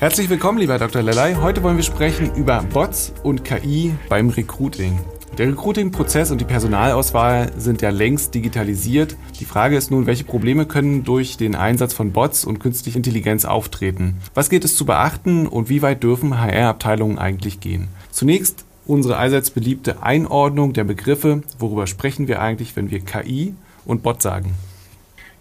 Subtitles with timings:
[0.00, 1.02] Herzlich willkommen, lieber Dr.
[1.02, 1.34] Lellay.
[1.34, 4.96] Heute wollen wir sprechen über Bots und KI beim Recruiting.
[5.36, 9.16] Der Recruiting-Prozess und die Personalauswahl sind ja längst digitalisiert.
[9.40, 13.44] Die Frage ist nun, welche Probleme können durch den Einsatz von Bots und künstlicher Intelligenz
[13.44, 14.18] auftreten?
[14.34, 17.88] Was gilt es zu beachten und wie weit dürfen HR-Abteilungen eigentlich gehen?
[18.12, 21.42] Zunächst unsere allseits beliebte Einordnung der Begriffe.
[21.58, 23.52] Worüber sprechen wir eigentlich, wenn wir KI
[23.84, 24.54] und Bot sagen?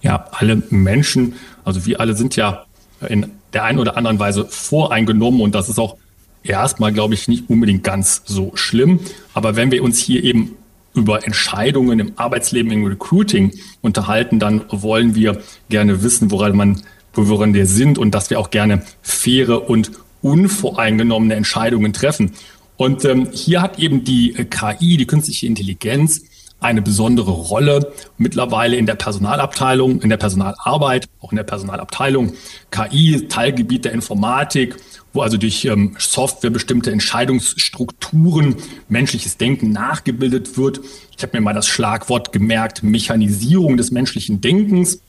[0.02, 2.66] Ja, alle Menschen, also wir alle sind ja
[3.08, 5.98] in der einen oder anderen Weise voreingenommen und das ist auch
[6.44, 9.00] erstmal, glaube ich, nicht unbedingt ganz so schlimm.
[9.34, 10.56] Aber wenn wir uns hier eben
[10.94, 16.82] über Entscheidungen im Arbeitsleben, im Recruiting unterhalten, dann wollen wir gerne wissen, woran man,
[17.14, 22.34] woran wir sind und dass wir auch gerne faire und unvoreingenommene Entscheidungen treffen.
[22.78, 26.24] Und ähm, hier hat eben die KI, die künstliche Intelligenz,
[26.60, 32.34] eine besondere Rolle mittlerweile in der Personalabteilung, in der Personalarbeit, auch in der Personalabteilung.
[32.72, 34.76] KI, Teilgebiet der Informatik,
[35.14, 38.56] wo also durch ähm, Software bestimmte Entscheidungsstrukturen,
[38.90, 40.82] menschliches Denken nachgebildet wird.
[41.16, 45.02] Ich habe mir mal das Schlagwort gemerkt, Mechanisierung des menschlichen Denkens.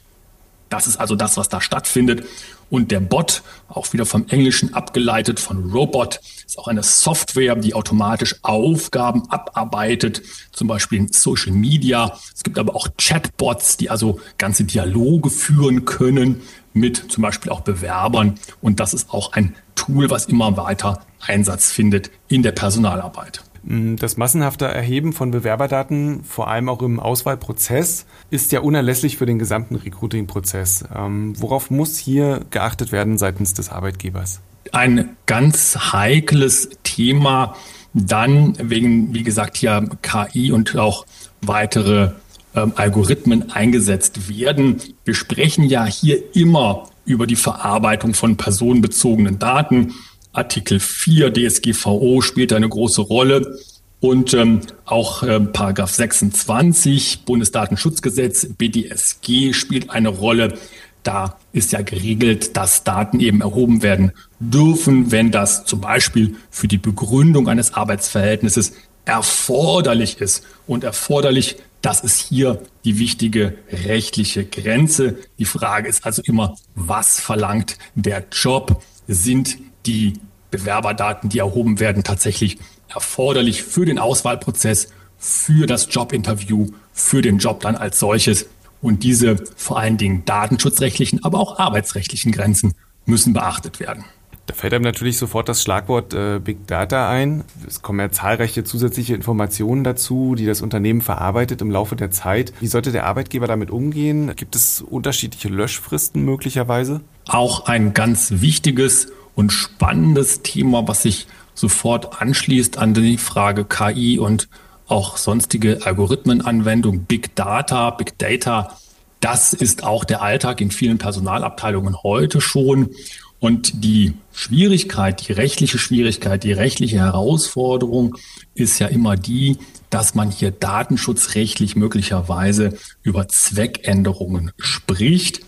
[0.68, 2.24] Das ist also das, was da stattfindet.
[2.70, 7.74] Und der Bot, auch wieder vom Englischen abgeleitet von Robot, ist auch eine Software, die
[7.74, 12.18] automatisch Aufgaben abarbeitet, zum Beispiel in Social Media.
[12.34, 16.42] Es gibt aber auch Chatbots, die also ganze Dialoge führen können
[16.74, 18.38] mit zum Beispiel auch Bewerbern.
[18.60, 23.42] Und das ist auch ein Tool, was immer weiter Einsatz findet in der Personalarbeit.
[23.68, 29.26] Mm, das massenhafte Erheben von Bewerberdaten, vor allem auch im Auswahlprozess, ist ja unerlässlich für
[29.26, 30.86] den gesamten Recruiting-Prozess.
[30.94, 34.40] Ähm, worauf muss hier geachtet werden seitens des Arbeitgebers?
[34.72, 37.54] Ein ganz heikles Thema,
[37.92, 41.04] dann wegen, wie gesagt, hier KI und auch
[41.42, 42.12] weitere
[42.54, 44.80] ähm, Algorithmen eingesetzt werden.
[45.04, 49.94] Wir sprechen ja hier immer über die Verarbeitung von personenbezogenen Daten.
[50.32, 53.58] Artikel 4 DSGVO spielt eine große Rolle.
[54.00, 60.56] Und ähm, auch äh, Paragraph 26 Bundesdatenschutzgesetz BDSG spielt eine Rolle.
[61.02, 66.68] Da ist ja geregelt, dass Daten eben erhoben werden dürfen, wenn das zum Beispiel für
[66.68, 68.72] die Begründung eines Arbeitsverhältnisses
[69.04, 70.44] erforderlich ist.
[70.66, 75.16] Und erforderlich, das ist hier die wichtige rechtliche Grenze.
[75.38, 78.82] Die Frage ist also immer, was verlangt der Job?
[79.06, 79.56] Sind
[79.86, 80.14] die
[80.50, 82.58] Bewerberdaten, die erhoben werden, tatsächlich
[82.88, 88.46] erforderlich für den Auswahlprozess, für das Jobinterview, für den Job dann als solches.
[88.80, 92.74] Und diese vor allen Dingen datenschutzrechtlichen, aber auch arbeitsrechtlichen Grenzen
[93.06, 94.04] müssen beachtet werden.
[94.48, 97.44] Da fällt einem natürlich sofort das Schlagwort äh, Big Data ein.
[97.66, 102.54] Es kommen ja zahlreiche zusätzliche Informationen dazu, die das Unternehmen verarbeitet im Laufe der Zeit.
[102.58, 104.34] Wie sollte der Arbeitgeber damit umgehen?
[104.36, 107.02] Gibt es unterschiedliche Löschfristen möglicherweise?
[107.26, 114.18] Auch ein ganz wichtiges und spannendes Thema, was sich sofort anschließt an die Frage KI
[114.18, 114.48] und
[114.88, 118.76] auch sonstige Algorithmenanwendung, Big Data, Big Data.
[119.20, 122.90] Das ist auch der Alltag in vielen Personalabteilungen heute schon.
[123.38, 128.16] Und die Schwierigkeit, die rechtliche Schwierigkeit, die rechtliche Herausforderung
[128.56, 135.42] ist ja immer die, dass man hier datenschutzrechtlich möglicherweise über Zweckänderungen spricht.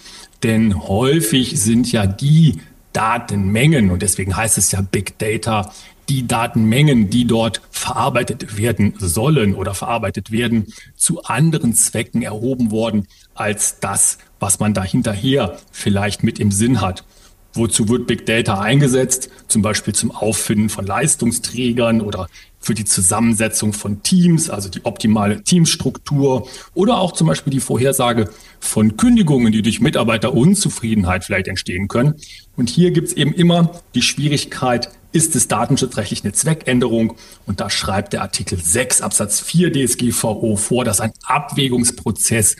[0.45, 2.61] Denn häufig sind ja die
[2.93, 5.73] Datenmengen, und deswegen heißt es ja Big Data,
[6.09, 13.06] die Datenmengen, die dort verarbeitet werden sollen oder verarbeitet werden, zu anderen Zwecken erhoben worden
[13.34, 17.05] als das, was man da hinterher vielleicht mit im Sinn hat.
[17.55, 19.31] Wozu wird Big Data eingesetzt?
[19.49, 22.28] Zum Beispiel zum Auffinden von Leistungsträgern oder
[22.60, 28.28] für die Zusammensetzung von Teams, also die optimale Teamstruktur oder auch zum Beispiel die Vorhersage
[28.60, 32.15] von Kündigungen, die durch Mitarbeiterunzufriedenheit vielleicht entstehen können.
[32.57, 37.15] Und hier gibt es eben immer die Schwierigkeit, ist es datenschutzrechtlich eine Zweckänderung?
[37.47, 42.57] Und da schreibt der Artikel 6 Absatz 4 DSGVO vor, dass ein Abwägungsprozess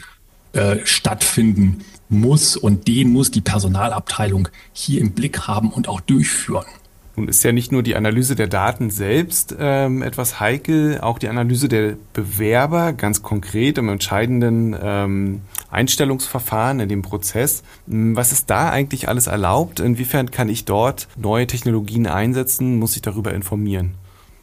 [0.53, 6.67] äh, stattfinden muss und den muss die Personalabteilung hier im Blick haben und auch durchführen.
[7.17, 11.29] Nun ist ja nicht nur die Analyse der Daten selbst ähm, etwas heikel, auch die
[11.29, 17.63] Analyse der Bewerber, ganz konkret im entscheidenden ähm, Einstellungsverfahren, in dem Prozess.
[17.89, 19.81] Hm, was ist da eigentlich alles erlaubt?
[19.81, 22.79] Inwiefern kann ich dort neue Technologien einsetzen?
[22.79, 23.95] Muss ich darüber informieren?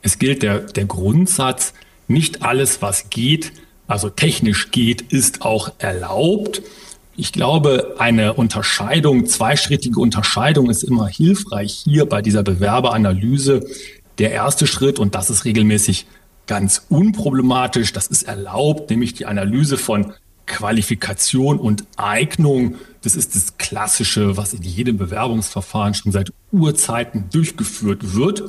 [0.01, 1.73] Es gilt der, der Grundsatz,
[2.07, 3.51] nicht alles, was geht,
[3.87, 6.61] also technisch geht, ist auch erlaubt.
[7.15, 13.65] Ich glaube, eine Unterscheidung, zweischrittige Unterscheidung ist immer hilfreich hier bei dieser Bewerberanalyse.
[14.19, 16.05] Der erste Schritt, und das ist regelmäßig
[16.45, 20.13] ganz unproblematisch, das ist erlaubt, nämlich die Analyse von
[20.45, 22.75] Qualifikation und Eignung.
[23.01, 28.43] Das ist das Klassische, was in jedem Bewerbungsverfahren schon seit Urzeiten durchgeführt wird.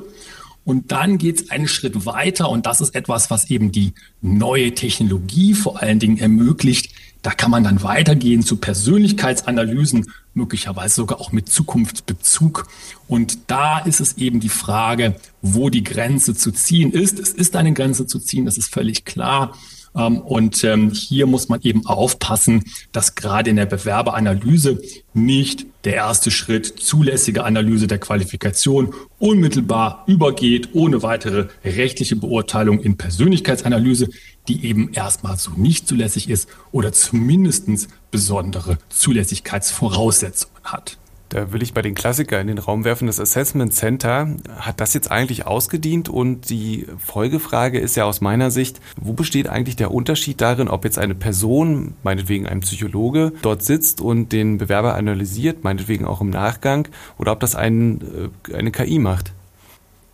[0.68, 4.74] Und dann geht es einen Schritt weiter und das ist etwas, was eben die neue
[4.74, 6.92] Technologie vor allen Dingen ermöglicht.
[7.22, 12.68] Da kann man dann weitergehen zu Persönlichkeitsanalysen, möglicherweise sogar auch mit Zukunftsbezug.
[13.06, 17.18] Und da ist es eben die Frage, wo die Grenze zu ziehen ist.
[17.18, 19.56] Es ist eine Grenze zu ziehen, das ist völlig klar.
[19.98, 24.80] Ähm, und ähm, hier muss man eben aufpassen, dass gerade in der Bewerberanalyse
[25.12, 32.96] nicht der erste Schritt zulässige Analyse der Qualifikation unmittelbar übergeht, ohne weitere rechtliche Beurteilung in
[32.96, 34.08] Persönlichkeitsanalyse,
[34.48, 40.98] die eben erstmal so nicht zulässig ist oder zumindest besondere Zulässigkeitsvoraussetzungen hat.
[41.28, 43.06] Da will ich bei den Klassikern in den Raum werfen.
[43.06, 46.08] Das Assessment Center hat das jetzt eigentlich ausgedient?
[46.08, 50.84] Und die Folgefrage ist ja aus meiner Sicht, wo besteht eigentlich der Unterschied darin, ob
[50.84, 56.30] jetzt eine Person, meinetwegen ein Psychologe, dort sitzt und den Bewerber analysiert, meinetwegen auch im
[56.30, 56.88] Nachgang,
[57.18, 59.32] oder ob das ein, äh, eine KI macht?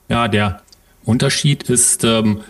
[0.09, 0.63] Ja, der
[1.05, 2.41] Unterschied ist, ähm,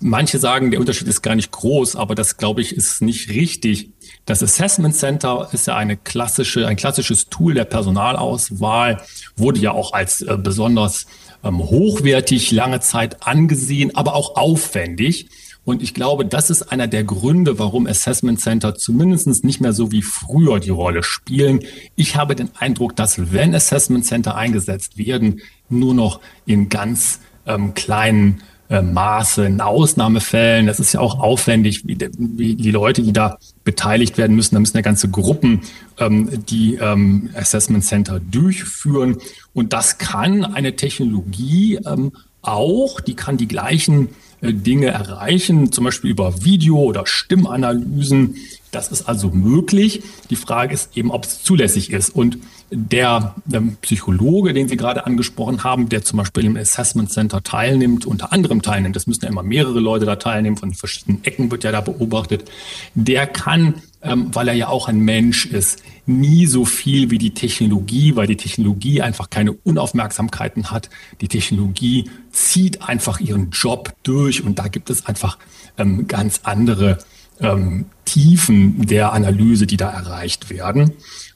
[0.00, 3.90] manche sagen, der Unterschied ist gar nicht groß, aber das, glaube ich, ist nicht richtig.
[4.26, 9.02] Das Assessment Center ist ja eine klassische, ein klassisches Tool der Personalauswahl,
[9.36, 11.06] wurde ja auch als äh, besonders
[11.42, 15.28] ähm, hochwertig lange Zeit angesehen, aber auch aufwendig.
[15.64, 19.92] Und ich glaube, das ist einer der Gründe, warum Assessment Center zumindest nicht mehr so
[19.92, 21.60] wie früher die Rolle spielen.
[21.94, 27.74] Ich habe den Eindruck, dass wenn Assessment Center eingesetzt werden, nur noch in ganz ähm,
[27.74, 30.66] kleinen äh, Maße, in Ausnahmefällen.
[30.66, 34.54] Das ist ja auch aufwendig, wie, wie die Leute, die da beteiligt werden müssen.
[34.54, 35.62] Da müssen ja ganze Gruppen
[35.98, 39.16] ähm, die ähm, Assessment Center durchführen.
[39.54, 42.12] Und das kann eine Technologie ähm,
[42.42, 44.08] auch, die kann die gleichen
[44.40, 48.36] äh, Dinge erreichen, zum Beispiel über Video- oder Stimmanalysen.
[48.70, 50.02] Das ist also möglich.
[50.30, 52.10] Die Frage ist eben, ob es zulässig ist.
[52.10, 52.38] Und
[52.70, 58.04] der ähm, Psychologe, den Sie gerade angesprochen haben, der zum Beispiel im Assessment Center teilnimmt,
[58.04, 61.64] unter anderem teilnimmt, das müssen ja immer mehrere Leute da teilnehmen, von verschiedenen Ecken wird
[61.64, 62.50] ja da beobachtet,
[62.94, 67.32] der kann, ähm, weil er ja auch ein Mensch ist, nie so viel wie die
[67.32, 70.90] Technologie, weil die Technologie einfach keine Unaufmerksamkeiten hat.
[71.22, 75.38] Die Technologie zieht einfach ihren Job durch und da gibt es einfach
[75.78, 76.98] ähm, ganz andere
[77.40, 80.92] ähm, Tiefen der Analyse, die da erreicht werden.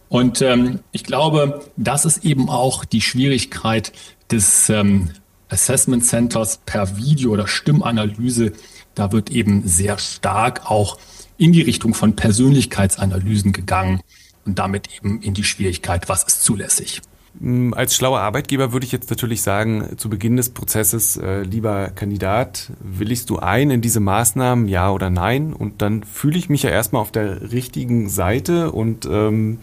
[0.08, 3.92] Und ähm, ich glaube, das ist eben auch die Schwierigkeit
[4.30, 5.10] des ähm,
[5.48, 8.52] Assessment Centers per Video- oder Stimmanalyse.
[8.94, 10.98] Da wird eben sehr stark auch
[11.38, 14.00] in die Richtung von Persönlichkeitsanalysen gegangen
[14.44, 17.00] und damit eben in die Schwierigkeit, was ist zulässig.
[17.40, 21.90] Mm, als schlauer Arbeitgeber würde ich jetzt natürlich sagen, zu Beginn des Prozesses, äh, lieber
[21.90, 25.52] Kandidat, willigst du ein in diese Maßnahmen, ja oder nein?
[25.52, 29.58] Und dann fühle ich mich ja erstmal auf der richtigen Seite und ähm,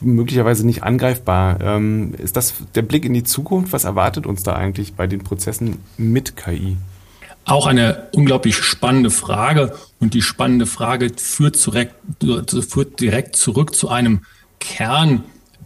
[0.00, 1.60] möglicherweise nicht angreifbar.
[1.60, 3.72] Ähm, ist das der Blick in die Zukunft?
[3.72, 6.76] Was erwartet uns da eigentlich bei den Prozessen mit KI?
[7.44, 9.74] Auch eine unglaublich spannende Frage.
[9.98, 11.94] Und die spannende Frage führt, direkt,
[12.70, 14.22] führt direkt zurück zu einem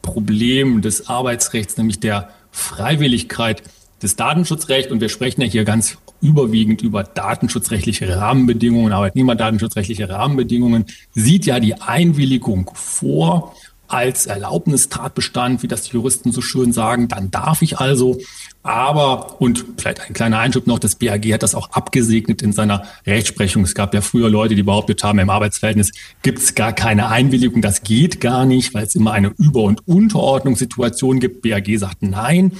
[0.06, 3.62] Kernproblem des Arbeitsrechts, nämlich der Freiwilligkeit
[4.02, 4.92] des Datenschutzrechts.
[4.92, 11.74] Und wir sprechen ja hier ganz überwiegend über datenschutzrechtliche Rahmenbedingungen, Arbeitnehmerdatenschutzrechtliche Rahmenbedingungen, sieht ja die
[11.74, 13.54] Einwilligung vor
[13.88, 18.18] als Erlaubnistatbestand, wie das die Juristen so schön sagen, dann darf ich also.
[18.62, 22.82] Aber, und vielleicht ein kleiner Einschub noch, das BAG hat das auch abgesegnet in seiner
[23.06, 23.62] Rechtsprechung.
[23.62, 27.62] Es gab ja früher Leute, die behauptet haben, im Arbeitsverhältnis gibt es gar keine Einwilligung.
[27.62, 31.42] Das geht gar nicht, weil es immer eine Über- und Unterordnungssituation gibt.
[31.42, 32.52] BAG sagt nein.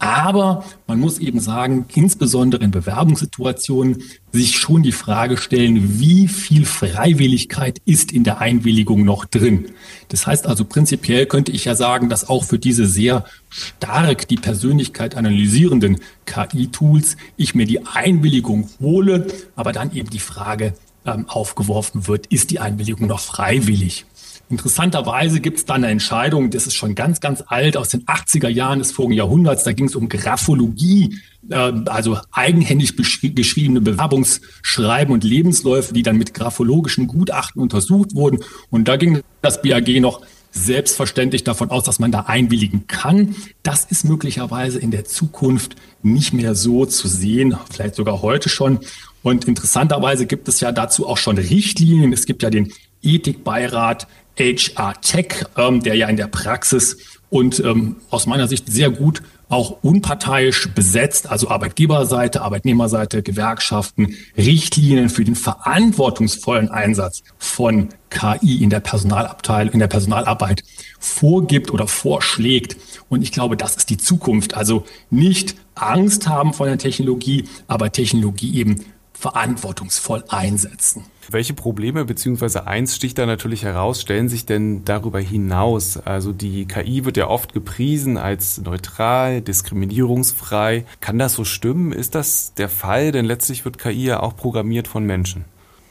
[0.00, 4.02] Aber man muss eben sagen, insbesondere in Bewerbungssituationen,
[4.32, 9.66] sich schon die Frage stellen, wie viel Freiwilligkeit ist in der Einwilligung noch drin.
[10.08, 14.36] Das heißt also prinzipiell könnte ich ja sagen, dass auch für diese sehr stark die
[14.36, 20.72] Persönlichkeit analysierenden KI-Tools ich mir die Einwilligung hole, aber dann eben die Frage
[21.04, 24.06] ähm, aufgeworfen wird, ist die Einwilligung noch freiwillig?
[24.50, 28.48] Interessanterweise gibt es da eine Entscheidung, das ist schon ganz, ganz alt, aus den 80er
[28.48, 29.62] Jahren des vorigen Jahrhunderts.
[29.62, 36.34] Da ging es um Graphologie, äh, also eigenhändig geschriebene Bewerbungsschreiben und Lebensläufe, die dann mit
[36.34, 38.40] graphologischen Gutachten untersucht wurden.
[38.70, 43.36] Und da ging das BAG noch selbstverständlich davon aus, dass man da einwilligen kann.
[43.62, 48.80] Das ist möglicherweise in der Zukunft nicht mehr so zu sehen, vielleicht sogar heute schon.
[49.22, 52.12] Und interessanterweise gibt es ja dazu auch schon Richtlinien.
[52.12, 54.06] Es gibt ja den Ethikbeirat
[54.38, 56.96] HR Tech, ähm, der ja in der Praxis
[57.28, 65.08] und ähm, aus meiner Sicht sehr gut auch unparteiisch besetzt, also Arbeitgeberseite, Arbeitnehmerseite, Gewerkschaften, Richtlinien
[65.08, 70.62] für den verantwortungsvollen Einsatz von KI in der Personalabteilung, in der Personalarbeit
[71.00, 72.76] vorgibt oder vorschlägt.
[73.08, 74.54] Und ich glaube, das ist die Zukunft.
[74.54, 81.04] Also nicht Angst haben vor der Technologie, aber Technologie eben verantwortungsvoll einsetzen.
[81.32, 85.96] Welche Probleme, beziehungsweise eins sticht da natürlich heraus, stellen sich denn darüber hinaus?
[85.96, 90.84] Also die KI wird ja oft gepriesen als neutral, diskriminierungsfrei.
[91.00, 91.92] Kann das so stimmen?
[91.92, 93.12] Ist das der Fall?
[93.12, 95.44] Denn letztlich wird KI ja auch programmiert von Menschen.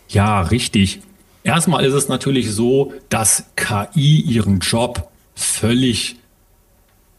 [0.09, 1.01] Ja, richtig.
[1.43, 6.17] Erstmal ist es natürlich so, dass KI ihren Job völlig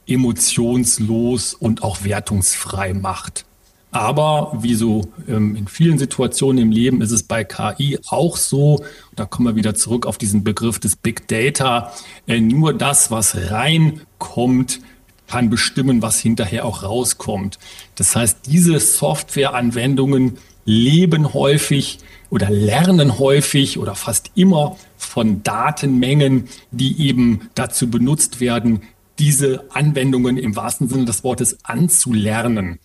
[0.07, 3.47] emotionslos und auch wertungsfrei macht.
[3.93, 8.85] Aber wie so ähm, in vielen Situationen im Leben ist es bei KI auch so,
[9.17, 11.93] da kommen wir wieder zurück auf diesen Begriff des Big Data,
[12.29, 14.81] äh, nur das, was reinkommt,
[15.27, 17.59] kann bestimmen, was hinterher auch rauskommt.
[17.95, 21.99] Das heißt, diese Softwareanwendungen leben häufig
[22.31, 28.83] oder lernen häufig oder fast immer von Datenmengen, die eben dazu benutzt werden,
[29.19, 32.79] diese Anwendungen im wahrsten Sinne des Wortes anzulernen.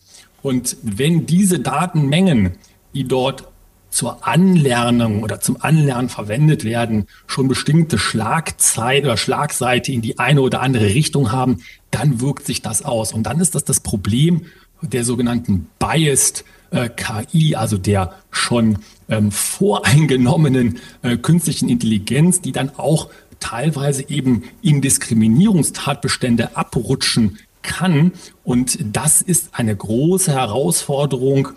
[0.46, 2.52] Und wenn diese Datenmengen,
[2.94, 3.48] die dort
[3.90, 10.42] zur Anlernung oder zum Anlernen verwendet werden, schon bestimmte Schlagzeit oder Schlagseite in die eine
[10.42, 13.12] oder andere Richtung haben, dann wirkt sich das aus.
[13.12, 14.44] Und dann ist das das Problem
[14.84, 18.78] der sogenannten Biased äh, KI, also der schon
[19.10, 23.10] ähm, voreingenommenen äh, künstlichen Intelligenz, die dann auch
[23.40, 28.14] teilweise eben in Diskriminierungstatbestände abrutschen kann.
[28.44, 31.50] Und das ist eine große Herausforderung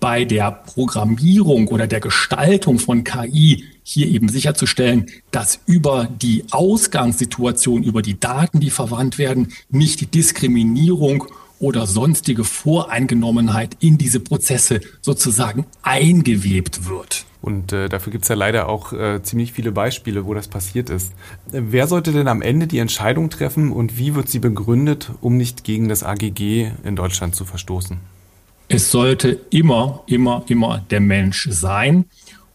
[0.00, 7.82] bei der Programmierung oder der Gestaltung von KI hier eben sicherzustellen, dass über die Ausgangssituation,
[7.82, 11.26] über die Daten, die verwandt werden, nicht Diskriminierung
[11.62, 17.24] oder sonstige Voreingenommenheit in diese Prozesse sozusagen eingewebt wird.
[17.40, 20.90] Und äh, dafür gibt es ja leider auch äh, ziemlich viele Beispiele, wo das passiert
[20.90, 21.12] ist.
[21.50, 25.62] Wer sollte denn am Ende die Entscheidung treffen und wie wird sie begründet, um nicht
[25.62, 27.98] gegen das AGG in Deutschland zu verstoßen?
[28.68, 32.06] Es sollte immer, immer, immer der Mensch sein.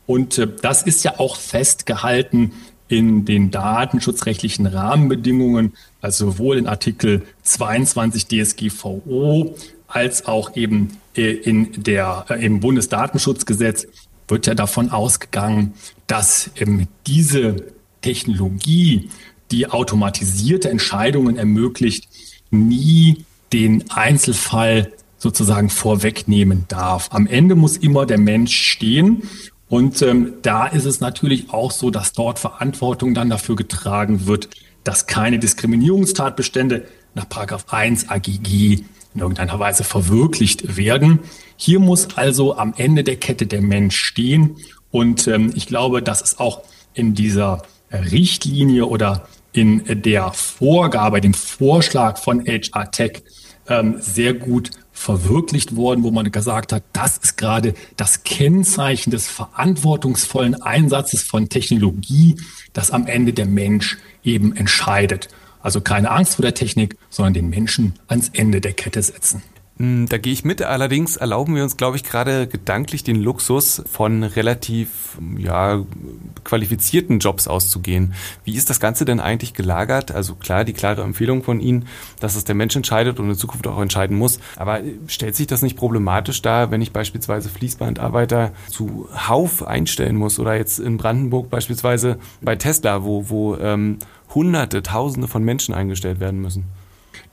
[0.05, 2.51] Und äh, das ist ja auch festgehalten
[2.87, 9.55] in den datenschutzrechtlichen Rahmenbedingungen, also sowohl in Artikel 22 DSGVO
[9.87, 13.87] als auch eben äh, in der, äh, im Bundesdatenschutzgesetz
[14.27, 15.73] wird ja davon ausgegangen,
[16.07, 17.67] dass ähm, diese
[18.01, 19.09] Technologie,
[19.51, 22.09] die automatisierte Entscheidungen ermöglicht,
[22.51, 27.09] nie den Einzelfall sozusagen vorwegnehmen darf.
[27.11, 29.23] Am Ende muss immer der Mensch stehen.
[29.69, 34.49] Und ähm, da ist es natürlich auch so, dass dort Verantwortung dann dafür getragen wird,
[34.83, 37.25] dass keine Diskriminierungstatbestände nach
[37.69, 38.83] 1 AGG
[39.13, 41.19] in irgendeiner Weise verwirklicht werden.
[41.57, 44.57] Hier muss also am Ende der Kette der Mensch stehen.
[44.91, 46.61] Und ähm, ich glaube, dass es auch
[46.93, 53.23] in dieser Richtlinie oder in der Vorgabe, dem Vorschlag von HR Tech
[53.67, 59.27] ähm, sehr gut verwirklicht worden, wo man gesagt hat, das ist gerade das Kennzeichen des
[59.27, 62.35] verantwortungsvollen Einsatzes von Technologie,
[62.73, 65.29] dass am Ende der Mensch eben entscheidet.
[65.61, 69.43] Also keine Angst vor der Technik, sondern den Menschen ans Ende der Kette setzen.
[69.77, 70.63] Hm, da gehe ich mit.
[70.63, 75.83] Allerdings erlauben wir uns, glaube ich, gerade gedanklich den Luxus, von relativ ja,
[76.43, 78.13] qualifizierten Jobs auszugehen.
[78.43, 80.11] Wie ist das Ganze denn eigentlich gelagert?
[80.11, 81.87] Also klar, die klare Empfehlung von Ihnen,
[82.19, 84.39] dass es der Mensch entscheidet und in Zukunft auch entscheiden muss.
[84.55, 90.39] Aber stellt sich das nicht problematisch dar, wenn ich beispielsweise Fließbandarbeiter zu Hauf einstellen muss
[90.39, 93.99] oder jetzt in Brandenburg beispielsweise bei Tesla, wo, wo ähm,
[94.33, 96.65] Hunderte, Tausende von Menschen eingestellt werden müssen?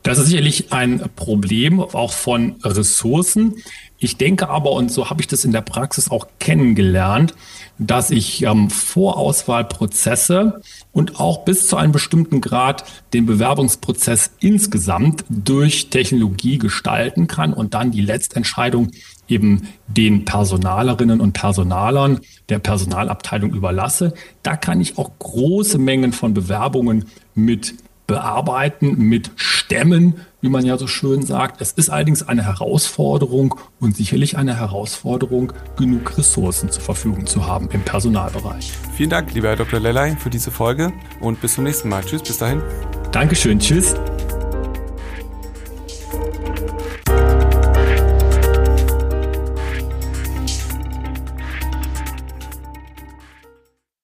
[0.03, 3.55] Das ist sicherlich ein Problem auch von Ressourcen.
[3.99, 7.35] Ich denke aber, und so habe ich das in der Praxis auch kennengelernt,
[7.79, 10.61] dass ich ähm, Vorauswahlprozesse
[10.93, 17.73] und auch bis zu einem bestimmten Grad den Bewerbungsprozess insgesamt durch Technologie gestalten kann und
[17.73, 18.91] dann die Letztentscheidung
[19.27, 24.13] eben den Personalerinnen und Personalern der Personalabteilung überlasse.
[24.43, 27.75] Da kann ich auch große Mengen von Bewerbungen mit
[28.07, 29.31] bearbeiten, mit
[29.75, 31.61] stemmen, wie man ja so schön sagt.
[31.61, 37.69] Es ist allerdings eine Herausforderung und sicherlich eine Herausforderung, genug Ressourcen zur Verfügung zu haben
[37.73, 38.73] im Personalbereich.
[38.97, 39.81] Vielen Dank, lieber Herr Dr.
[39.81, 42.05] Lellay, für diese Folge und bis zum nächsten Mal.
[42.05, 42.63] Tschüss, bis dahin.
[43.11, 43.95] Dankeschön, tschüss.